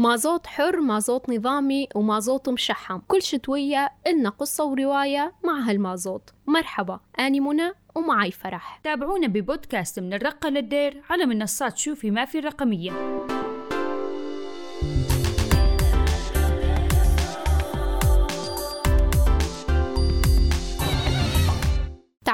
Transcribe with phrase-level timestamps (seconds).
[0.00, 7.40] مازوت حر مازوت نظامي ومازوت مشحم كل شتوية إلنا قصة ورواية مع هالمازوت مرحبا أني
[7.40, 8.80] منى ومعي فرح.
[8.84, 12.92] تابعونا ببودكاست من الرقة للدير على منصات شوفي ما في الرقمية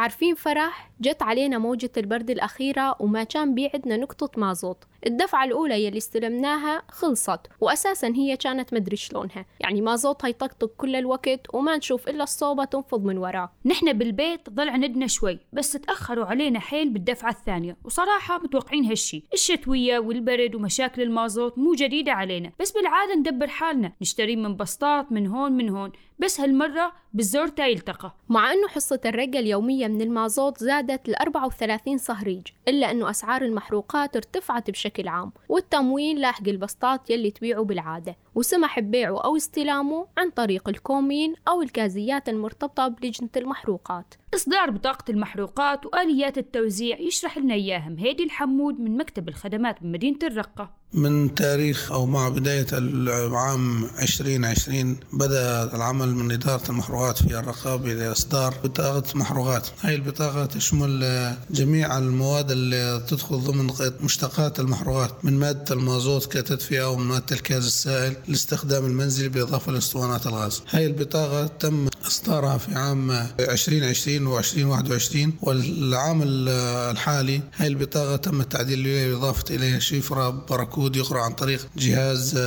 [0.05, 5.99] تعرفين فرح جت علينا موجة البرد الأخيرة وما كان بيعدنا نقطة مازوت الدفعة الأولى يلي
[5.99, 9.47] استلمناها خلصت وأساسا هي كانت مدري شلونها.
[9.61, 13.53] يعني مازوت هيطقطق كل الوقت وما نشوف إلا الصوبة تنفض من وراه.
[13.65, 17.77] نحن بالبيت ضل عندنا شوي بس تأخروا علينا حيل بالدفعة الثانية.
[17.85, 19.25] وصراحة متوقعين هالشي.
[19.33, 22.53] الشتوية والبرد ومشاكل المازوت مو جديدة علينا.
[22.61, 23.93] بس بالعادة ندبر حالنا.
[24.03, 25.93] نشتري من بسطات من هون من هون.
[26.19, 28.15] بس هالمرة بالزور تا يلتقى.
[28.29, 34.17] مع أنه حصة الرقة اليومية من المازوت زادت ل 34 صهريج إلا أنه أسعار المحروقات
[34.17, 38.17] ارتفعت بشكل عام والتموين لاحق البسطات يلي تبيعه بالعادة.
[38.35, 44.15] وسمح ببيعه أو استلامه عن طريق الكومين أو الكازيات المرتبطة بلجنة المحروقات.
[44.35, 50.85] إصدار بطاقة المحروقات وآليات التوزيع يشرح لنا إياهم هيدي الحمود من مكتب الخدمات بمدينة الرقة.
[50.95, 58.55] من تاريخ أو مع بداية العام 2020 بدأ العمل من إدارة المحروقات في الرقة بإصدار
[58.65, 61.05] بطاقة محروقات هاي البطاقة تشمل
[61.51, 63.71] جميع المواد اللي تدخل ضمن
[64.01, 68.17] مشتقات المحروقات من مادة المازوت كتدفئة ومن مادة الكاز السائل.
[68.29, 70.63] لاستخدام المنزلي بالإضافة لأسطوانات الغاز.
[70.71, 73.11] هاي البطاقة تم إصدارها في عام
[73.41, 81.21] 2020 و 2021 والعام الحالي هاي البطاقة تم التعديل عليها بإضافة إليها شفرة باركود يقرأ
[81.21, 82.39] عن طريق جهاز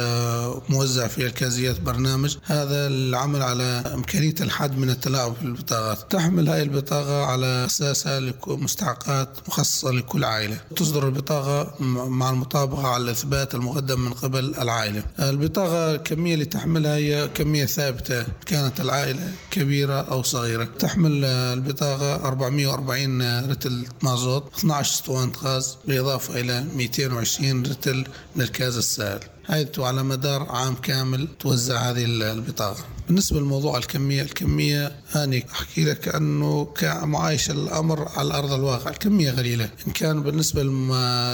[0.69, 2.37] موزع في الكازيات برنامج.
[2.43, 3.63] هذا العمل على
[3.93, 6.11] إمكانية الحد من التلاعب في البطاقات.
[6.11, 10.57] تحمل هاي البطاقة على أساسها مستحقات مخصصة لكل عائلة.
[10.75, 15.03] تصدر البطاقة مع المطابقة على الإثبات المقدم من قبل العائلة.
[15.19, 18.25] البطاقة الكمية اللي تحملها هي كمية ثابتة.
[18.45, 20.63] كانت العائلة كبيرة أو صغيرة.
[20.79, 29.19] تحمل البطاقة 440 رتل مازوت 12 اسطوانة غاز بالإضافة إلى 220 رتل من الكاز السائل
[29.47, 32.96] حيث على مدار عام كامل توزع هذه البطاقة.
[33.07, 38.89] بالنسبة لموضوع الكمية الكمية أنا أحكي لك أنه كمعايشة الأمر على أرض الواقع.
[38.89, 40.63] الكمية قليلة إن كان بالنسبة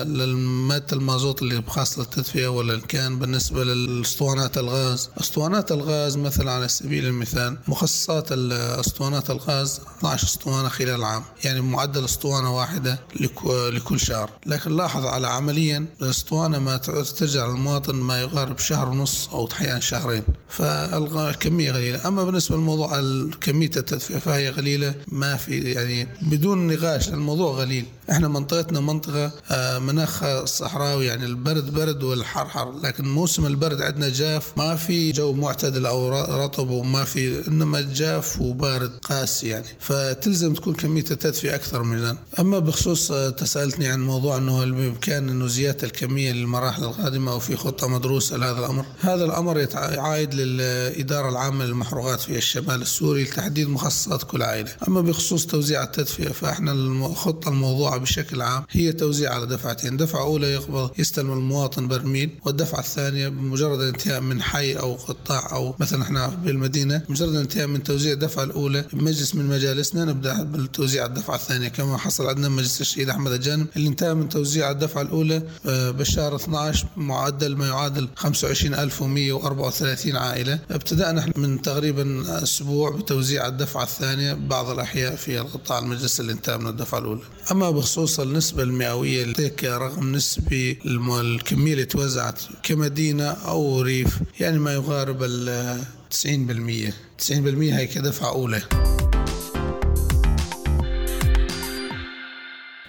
[0.03, 5.09] للمادة المازوت اللي بخاصة للتدفئة ولا إن كان بالنسبة للأسطوانات الغاز.
[5.21, 11.23] أسطوانات الغاز مثلا على سبيل المثال مخصصات أسطوانات الغاز 12 أسطوانة خلال العام.
[11.43, 12.99] يعني معدل أسطوانة واحدة
[13.45, 14.29] لكل شهر.
[14.45, 20.23] لكن لاحظ على عمليا الأسطوانة ما ترجع للمواطن ما يقارب شهر ونص أو أحيانا شهرين.
[20.49, 23.01] فالكمية قليلة أما بالنسبة لموضوع
[23.41, 29.31] كمية التدفئة فهي قليلة ما في يعني بدون نقاش الموضوع قليل إحنا منطقتنا منطقة
[29.79, 35.33] مناخها صحراوي يعني البرد برد والحر حر لكن موسم البرد عندنا جاف ما في جو
[35.33, 36.09] معتدل أو
[36.43, 39.65] رطب وما في إنما جاف وبارد قاسي يعني.
[39.79, 45.47] فتلزم تكون كمية التدفئة أكثر من ذلك أما بخصوص تسألتني عن موضوع إنه بإمكان إنه
[45.47, 51.65] زيادة الكمية للمراحل القادمة أو في خطة مدروسة لهذا الأمر؟ هذا الأمر عائد للإدارة العامة
[51.65, 54.71] للمحروقات في الشمال السوري لتحديد مخصصات كل عائلة.
[54.87, 57.51] أما بخصوص توزيع التدفئة فإحنا الخطة
[57.97, 63.79] بشكل عام هي توزيع على دفعتين دفعة أولى يقبض يستلم المواطن برميل والدفعة الثانية بمجرد
[63.79, 68.85] الانتهاء من حي أو قطاع أو مثلا إحنا بالمدينة مجرد الانتهاء من توزيع الدفعة الأولى
[68.93, 71.67] بمجلس من مجالسنا نبدأ بالتوزيع الدفعة الثانية.
[71.67, 76.87] كما حصل عندنا مجلس الشهيد أحمد الجانب اللي انتهى من توزيع الدفعة الأولى بالشهر 12
[76.97, 80.59] معدل ما يعادل 25134 عائلة.
[80.71, 86.67] ابتدأنا من تقريبا أسبوع بتوزيع الدفعة الثانية بعض الأحياء في القطاع المجلس اللي انتهى من
[86.67, 87.21] الدفعة الأولى.
[87.51, 89.33] أما بخصوص النسبة المئوية اللي
[89.77, 90.79] رقم نسبي
[91.21, 95.79] الكمية اللي توزعت كمدينة أو ريف يعني ما يقارب ال
[96.11, 96.93] 90%
[97.31, 98.61] 90% هي كدفعة أولى.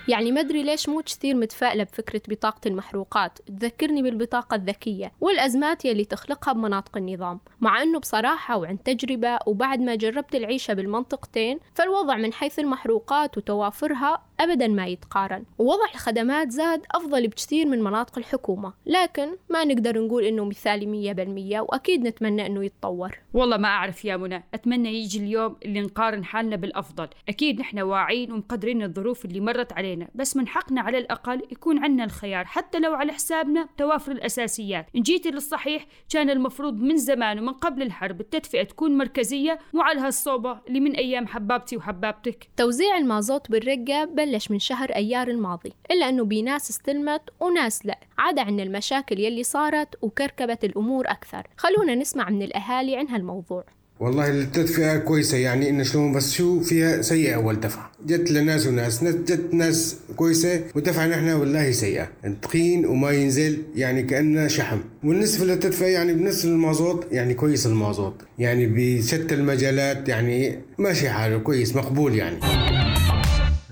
[0.08, 3.38] يعني ما أدري ليش مو كثير متفائلة بفكرة بطاقة المحروقات.
[3.38, 7.40] تذكرني بالبطاقة الذكية والأزمات يلي تخلقها بمناطق النظام.
[7.60, 14.22] مع أنه بصراحة وعن تجربة وبعد ما جربت العيشة بالمنطقتين فالوضع من حيث المحروقات وتوافرها
[14.40, 15.44] أبدا ما يتقارن.
[15.58, 18.72] ووضع الخدمات زاد أفضل بكثير من مناطق الحكومة.
[18.86, 23.18] لكن ما نقدر نقول إنه مثالي مية بالمية وأكيد نتمنى إنه يتطور.
[23.34, 24.44] والله ما أعرف يا منى.
[24.54, 27.08] أتمنى يجي اليوم اللي نقارن حالنا بالأفضل.
[27.28, 29.93] أكيد نحن واعيين ومقدرين الظروف اللي مرت علينا.
[29.94, 34.86] علينا بس من حقنا على الأقل يكون عندنا الخيار حتى لو على حسابنا توافر الأساسيات.
[34.96, 40.00] إن جيتي للصحيح كان المفروض من زمان ومن قبل الحرب التدفئة تكون مركزية مو على
[40.00, 42.48] هالصوبة اللي من أيام حبابتي وحبابتك.
[42.56, 47.98] توزيع المازوت بالرقة بلش من شهر أيار الماضي إلا أنه بناس استلمت وناس لا.
[48.18, 51.46] عدا عن المشاكل يلي صارت وكركبت الأمور أكثر.
[51.56, 53.64] خلونا نسمع من الأهالي عن هالموضوع.
[54.00, 59.02] والله التدفئة كويسة يعني إن شلون بس شو فيها سيئة أول دفعة جت لناس وناس
[59.02, 62.08] ناس جت ناس كويسة ودفعة نحن والله سيئة.
[62.42, 64.78] تقيل وما ينزل يعني كأنه شحم.
[65.04, 68.14] بالنسبة للتدفئة يعني بالنسبة للمازوت يعني كويس المازوت.
[68.38, 72.36] يعني بشتى المجالات يعني ماشي حاله كويس مقبول يعني.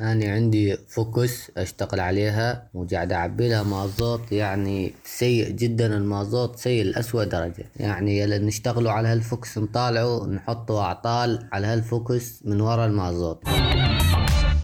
[0.02, 7.24] أنا عندي فوكس أشتغل عليها وقاعد أعبي لها مازوت يعني سيء جدا المازوت سيء لأسوأ
[7.24, 7.64] درجة.
[7.76, 13.42] يعني يلا نشتغلوا على هالفوكس نطالعه نحطوا أعطال على هالفوكس من ورا المازوت.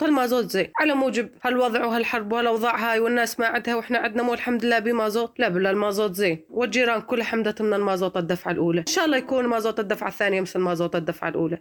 [0.02, 4.64] المازوت زي على موجب هالوضع وهالحرب وهالاوضاع هاي والناس ما عندها وإحنا عندنا مو الحمد
[4.64, 6.44] لله بمازوت؟ لا بالله المازوت زين.
[6.50, 8.81] والجيران كلها حمدت من المازوت الدفعة الأولى.
[8.81, 11.58] إن شاء الله يكون مازوت الدفعة الثانية مثل مازوت الدفعة الأولى.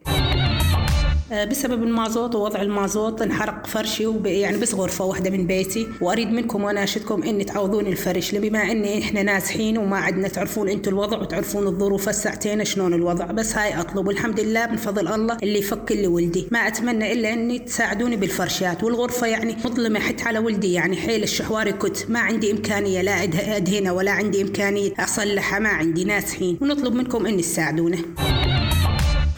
[1.32, 4.08] بسبب المازوت ووضع المازوت انحرق فرشي.
[4.26, 5.88] يعني بس غرفة واحدة من بيتي.
[6.02, 11.22] وأريد منكم وأناشدكم إن تعوضون الفرش بما إن إحنا نازحين وما عندنا تعرفون أنتم الوضع
[11.22, 14.08] وتعرفون الظروف الساعتين شلون الوضع بس هاي أطلب.
[14.08, 16.48] والحمد لله من فضل الله اللي يفك لي ولدي.
[16.52, 18.84] ما أتمنى إلا إني تساعدوني بالفرشات.
[18.84, 23.24] والغرفة يعني مظلمة حتى على ولدي يعني حيل الشحواري كنت ما عندي إمكانية لا
[23.58, 26.58] أدهنها ولا عندي إمكانية أصلحها ما عندي نازحين.
[26.62, 27.98] ونطلب منكم إن تساعدونا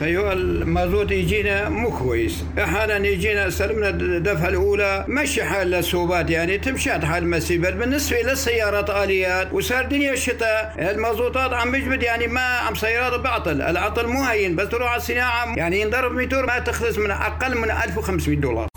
[0.01, 2.43] أيوه المازوت يجينا مو كويس.
[2.59, 7.73] أحيانا يجينا استلمنا الدفعة الأولى مشي حال السوبات يعني تمشي حال المسيبات.
[7.73, 13.61] بالنسبة للسيارات آليات وصار دنيا الشتاء المازوتات عم بجبد يعني ما عم سيارات بعطل.
[13.61, 17.71] العطل مو هين بس تروح على الصناعة يعني ينضرب ميتور ما تخلص من أقل من
[17.71, 18.68] 1500 دولار.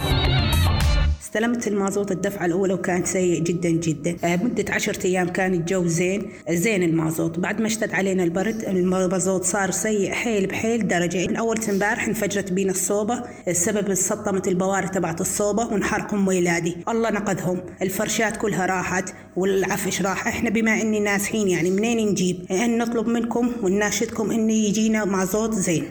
[1.32, 4.16] استلمت المازوت الدفعة الأولى وكان سيء جدا جدا.
[4.24, 6.30] آه، مدة عشرة أيام كان الجو زين.
[6.50, 7.38] زين المازوت.
[7.38, 11.26] بعد ما اشتد علينا البرد المازوت صار سيء حيل بحيل درجة.
[11.26, 13.22] من أول امبارح انفجرت بينا الصوبة.
[13.48, 17.60] السبب سطمت البواري تبعت الصوبة وانحرق أم ولادي الله نقذهم.
[17.82, 20.26] الفرشات كلها راحت والعفش راح.
[20.26, 25.84] إحنا بما إني ناسحين يعني منين نجيب؟ إن نطلب منكم ونناشدكم إن يجينا مازوت زين.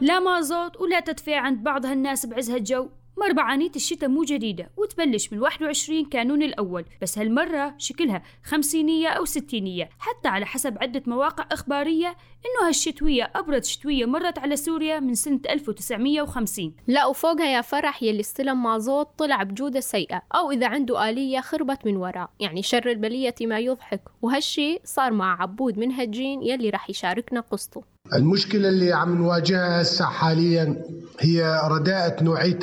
[0.00, 2.88] لا مازوت ولا تدفئة عند بعض هالناس بعز هالجو
[3.18, 6.84] مربعانية الشتاء مو جديدة وتبلش من 21 كانون الأول.
[7.02, 9.90] بس هالمرة شكلها خمسينية أو ستينية.
[9.98, 15.40] حتى على حسب عدة مواقع إخبارية إنه هالشتوية أبرد شتوية مرت على سوريا من سنة
[15.50, 20.22] 1950 لا وفوقها يا فرح يلي استلم مازوت طلع بجودة سيئة.
[20.34, 22.30] أو إذا عنده آلية خربت من وراء.
[22.40, 24.02] يعني شر البلية ما يضحك.
[24.22, 27.89] وهالشي صار مع عبود من هالجين يلي رح يشاركنا قصته.
[28.14, 30.76] المشكلة اللي عم نواجهها هسه حاليا
[31.20, 32.58] هي رداءة نوعية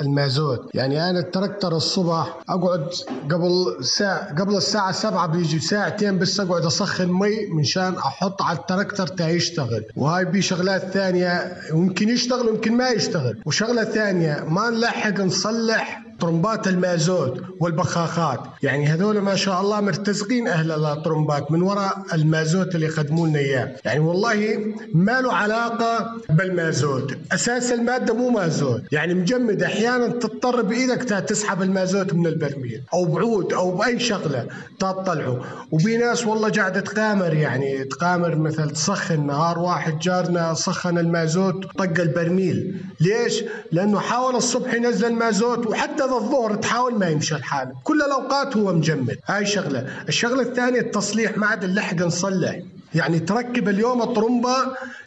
[0.00, 0.70] المازوت.
[0.74, 2.86] يعني أنا التركتر الصبح أقعد
[3.30, 9.06] قبل ساعة قبل الساعة سبعة بيجي ساعتين بس أقعد أسخن مي منشان أحط على التركتر
[9.06, 9.84] تا يشتغل.
[9.96, 13.40] وهاي بشغلات ثانية يمكن يشتغل ويمكن ما يشتغل.
[13.46, 18.40] وشغلة ثانية ما نلحق نصلح طرمبات المازوت والبخاخات.
[18.62, 23.76] يعني هذول ما شاء الله مرتزقين أهل الطرمبات من وراء المازوت اللي يقدموا لنا إياه.
[23.84, 24.58] يعني والله
[24.94, 27.14] ما له علاقة بالمازوت.
[27.32, 28.82] أساس المادة مو مازوت.
[28.92, 34.46] يعني مجمد أحيانا تضطر بإيدك تسحب المازوت من البرميل أو بعود أو بأي شغلة
[34.78, 35.40] تطلعه.
[35.70, 42.00] وفي ناس والله قاعدة تقامر يعني تقامر مثل تسخن نهار واحد جارنا سخن المازوت طق
[42.00, 42.80] البرميل.
[43.00, 48.56] ليش؟ لأنه حاول الصبح ينزل المازوت وحتى هذا الظهر تحاول ما يمشي الحال كل الأوقات
[48.56, 49.18] هو مجمد.
[49.26, 50.04] هاي شغلة.
[50.08, 51.38] الشغلة الثانية التصليح.
[51.38, 52.58] ما عاد نلحق نصلح.
[52.94, 54.56] يعني تركب اليوم الطرمبة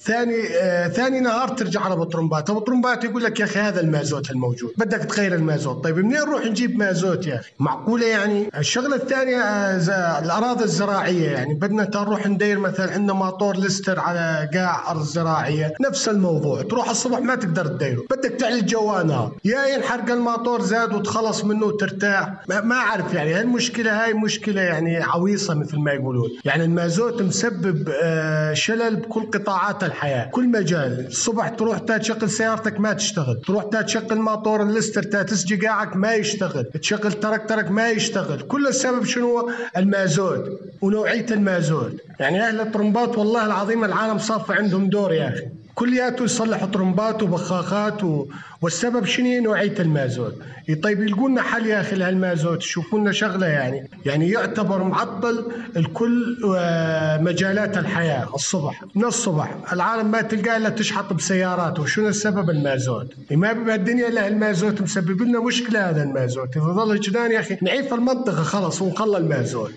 [0.02, 4.32] ثاني آه ثاني نهار ترجع على الطرمبات ابو طرمبات يقول لك يا أخي هذا المازوت
[4.32, 5.84] الموجود بدك تغير المازوت.
[5.84, 11.54] طيب منين نروح نجيب مازوت يا أخي؟ معقولة يعني؟ الشغلة الثانية آه الأراضي الزراعية يعني.
[11.54, 15.74] بدنا نروح ندير مثلا عندنا ماطور لستر على قاع أرض زراعية.
[15.82, 16.62] نفس الموضوع.
[16.62, 18.04] تروح الصبح ما تقدر تديره.
[18.12, 22.34] بدك تعلي جوانا يا ينحرق الماطور زاد وتخلص منه وترتاح.
[22.50, 26.30] ما, أعرف يعني هالمشكله هاي مشكلة يعني عويصة مثل ما يقولون.
[26.46, 32.80] يعني المازوت مسبب يسبب آه، شلل بكل قطاعات الحياة، كل مجال، الصبح تروح تشغل سيارتك
[32.80, 38.68] ما تشتغل، تروح تشغل ماطور الليستر تسجي قاعك ما يشتغل، تشغل تركترك ما يشتغل، كل
[38.68, 40.60] السبب شنو؟ المازوت.
[40.82, 45.63] ونوعية المازوت، يعني أهل الطرمبات والله العظيم العالم صاف عندهم دور يا أخي.
[45.76, 48.26] كلياته يصلحوا طرمبات وبخاخات و...
[48.62, 50.36] والسبب شنو؟ نوعية المازوت.
[50.84, 53.90] طيب يلقوا لنا حل يا أخي لهالمازوت؟ شوفوا لنا شغلة يعني.
[54.06, 58.36] يعني يعتبر معطل الكل آه، مجالات الحياة.
[58.36, 64.08] الصبح من الصبح العالم ما تلقاه إلا تشحط بسيارات وشنو السبب المازوت؟ ما بما الدنيا
[64.08, 66.58] إلا المازوت مسبب لنا مشكلة هذا المازوت.
[66.58, 69.74] إذا ظل جنان يا أخي نعيف المنطقة خلص ونخلى المازوت.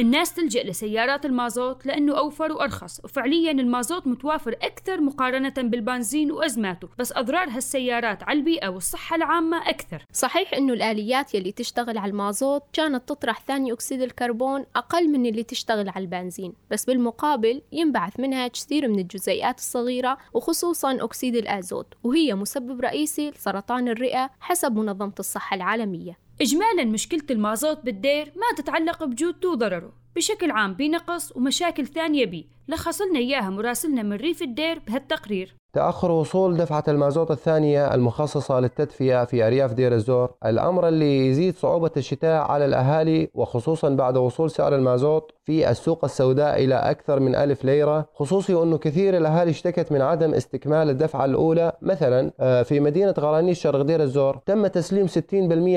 [0.00, 7.12] الناس تلجأ لسيارات المازوت لأنه أوفر وأرخص وفعليا المازوت متوافر أكثر مقارنة بالبنزين وأزماته بس
[7.12, 10.04] أضرار هالسيارات على البيئة والصحة العامة أكثر.
[10.12, 15.42] صحيح أنه الآليات يلي تشتغل على المازوت كانت تطرح ثاني أكسيد الكربون أقل من اللي
[15.42, 22.34] تشتغل على البنزين بس بالمقابل ينبعث منها كثير من الجزيئات الصغيرة وخصوصا أكسيد الأزوت وهي
[22.34, 26.25] مسبب رئيسي لسرطان الرئة حسب منظمة الصحة العالمية.
[26.40, 32.44] إجمالا مشكلة المازوت بالدير ما تتعلق بجودته وضرره بشكل عام بنقص ومشاكل ثانية بيه.
[32.68, 35.56] لخص لنا إياها مراسلنا من ريف الدير بهالتقرير.
[35.72, 41.90] تأخر وصول دفعة المازوت الثانية المخصصة للتدفئة في أرياف دير الزور الأمر اللي يزيد صعوبة
[41.96, 47.64] الشتاء على الأهالي وخصوصا بعد وصول سعر المازوت في السوق السوداء إلى أكثر من ألف
[47.64, 51.72] ليرة خصوصي أنه كثير الأهالي اشتكت من عدم استكمال الدفعة الأولى.
[51.82, 55.12] مثلا آه، في مدينة غرانيج شرق دير الزور تم تسليم 60%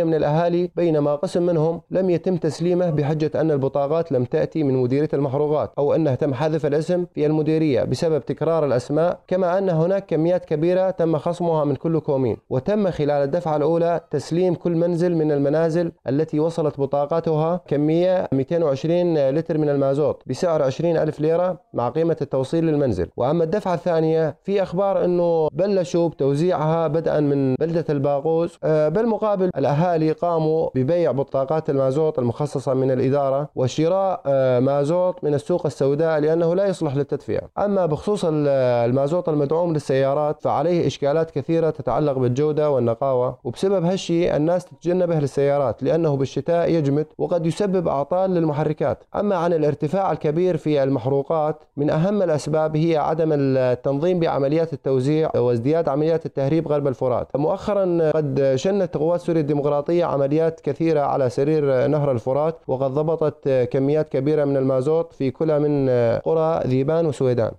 [0.03, 5.10] من الأهالي بينما قسم منهم لم يتم تسليمه بحجة أن البطاقات لم تأتي من مديرية
[5.13, 10.45] المحروقات أو أنه تم حذف الاسم في المديرية بسبب تكرار الأسماء كما أن هناك كميات
[10.45, 12.38] كبيرة تم خصمها من كل كومين.
[12.50, 19.57] وتم خلال الدفعة الأولى تسليم كل منزل من المنازل التي وصلت بطاقتها كمية 220 لتر
[19.57, 23.07] من المازوت بسعر 20 ألف ليرة مع قيمة التوصيل للمنزل.
[23.17, 30.12] وأما الدفعة الثانية في أخبار أنه بلشوا بتوزيعها بدءا من بلدة الباغوز آه، بالمقابل الأهالي
[30.12, 36.68] قاموا ببيع بطاقات المازوت المخصصة من الإدارة وشراء آه، مازوت من السوق السوداء لأنه لا
[36.69, 37.41] يصلح للتدفئة.
[37.57, 43.38] أما بخصوص المازوت المدعوم للسيارات فعليه إشكالات كثيرة تتعلق بالجودة والنقاوة.
[43.43, 49.03] وبسبب هالشيء الناس تتجنبه للسيارات لأنه بالشتاء يجمد وقد يسبب أعطال للمحركات.
[49.15, 55.89] أما عن الارتفاع الكبير في المحروقات من أهم الأسباب هي عدم التنظيم بعمليات التوزيع وازدياد
[55.89, 57.27] عمليات التهريب غرب الفرات.
[57.35, 64.09] مؤخرا قد شنت قوات سوريا الديمقراطية عمليات كثيرة على سرير نهر الفرات وقد ضبطت كميات
[64.09, 67.51] كبيرة من المازوت في كل من قرى ذيبان وسويدان.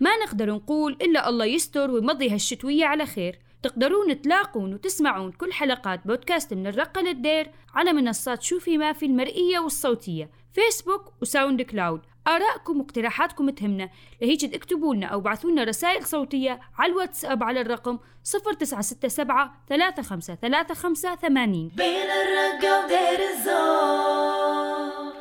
[0.00, 3.38] ما نقدر نقول إلا الله يستر ويمضي هالشتوية على خير.
[3.62, 9.06] تقدرون تلاقون وتسمعون كل حلقات بودكاست من الرقة للدير على منصات شو في ما في
[9.06, 13.90] المرئية والصوتية فيسبوك و SoundCloud آرائكم واقتراحاتكم تهمنا.
[14.22, 21.68] لهيك اكتبوا لنا أو بعثوا لنا رسائل صوتية على الواتساب على الرقم 0967 3535 80
[21.76, 25.17] بين الرقة ودير الزور